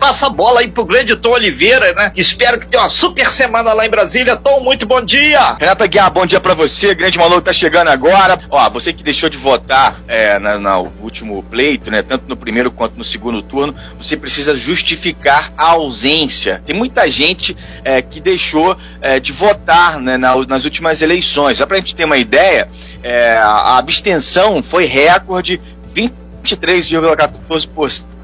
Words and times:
passa 0.00 0.26
a 0.26 0.30
bola 0.30 0.60
aí 0.60 0.68
pro 0.68 0.86
grande 0.86 1.14
Tom 1.14 1.32
Oliveira, 1.32 1.92
né? 1.92 2.10
Espero 2.16 2.58
que 2.58 2.66
tenha 2.66 2.82
uma 2.82 2.88
super 2.88 3.30
semana 3.30 3.74
lá 3.74 3.86
em 3.86 3.90
Brasília. 3.90 4.34
Tom, 4.34 4.60
muito 4.60 4.86
bom 4.86 5.02
dia! 5.02 5.56
Renata 5.60 5.86
Guiar, 5.86 6.10
bom 6.10 6.24
dia 6.24 6.40
para 6.40 6.54
você. 6.54 6.94
Grande 6.94 7.18
maluco 7.18 7.42
tá 7.42 7.52
chegando 7.52 7.88
agora. 7.88 8.40
Ó, 8.48 8.70
você 8.70 8.94
que 8.94 9.04
deixou 9.04 9.28
de 9.28 9.36
votar 9.36 10.00
é, 10.08 10.38
na, 10.38 10.58
no 10.58 10.90
último 11.02 11.42
pleito, 11.42 11.90
né? 11.90 12.00
Tanto 12.00 12.24
no 12.26 12.36
primeiro 12.36 12.70
quanto 12.70 12.96
no 12.96 13.04
segundo 13.04 13.42
turno, 13.42 13.74
você 13.98 14.16
precisa 14.16 14.56
justificar 14.56 15.52
a 15.56 15.72
ausência. 15.72 16.62
Tem 16.64 16.74
muita 16.74 17.08
gente 17.10 17.54
é, 17.84 18.00
que 18.00 18.20
deixou 18.20 18.74
é, 19.02 19.20
de 19.20 19.32
votar 19.32 20.00
né, 20.00 20.16
nas 20.16 20.64
últimas 20.64 21.02
eleições. 21.02 21.58
Só 21.58 21.66
pra 21.66 21.76
gente 21.76 21.94
ter 21.94 22.06
uma 22.06 22.16
ideia, 22.16 22.70
é, 23.02 23.36
a 23.36 23.76
abstenção 23.76 24.62
foi 24.62 24.86
recorde 24.86 25.60
23,14% 25.94 28.19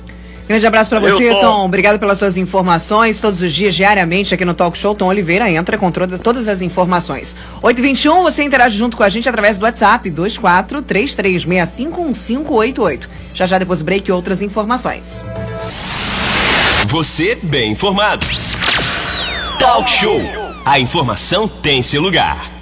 Grande 0.48 0.66
abraço 0.66 0.88
para 0.88 0.98
você, 0.98 1.30
Tom. 1.30 1.40
Tom. 1.40 1.66
Obrigado 1.66 1.98
pelas 1.98 2.16
suas 2.16 2.38
informações. 2.38 3.20
Todos 3.20 3.42
os 3.42 3.52
dias, 3.52 3.74
diariamente, 3.74 4.32
aqui 4.32 4.46
no 4.46 4.54
Talk 4.54 4.78
Show, 4.78 4.94
Tom 4.94 5.08
Oliveira 5.08 5.50
entra 5.50 5.76
com 5.76 5.92
todas 5.92 6.48
as 6.48 6.62
informações. 6.62 7.36
821, 7.60 8.22
você 8.22 8.42
interage 8.42 8.78
junto 8.78 8.96
com 8.96 9.02
a 9.02 9.10
gente 9.10 9.28
através 9.28 9.58
do 9.58 9.64
WhatsApp 9.64 10.10
2433651588. 10.10 13.08
Já 13.34 13.46
já 13.46 13.58
depois 13.58 13.82
break 13.82 14.08
e 14.08 14.12
outras 14.12 14.40
informações. 14.40 15.22
Você 16.86 17.36
bem 17.42 17.72
informado. 17.72 18.24
Talk 19.58 19.90
Show. 19.90 20.22
A 20.64 20.80
informação 20.80 21.46
tem 21.46 21.82
seu 21.82 22.00
lugar. 22.00 22.57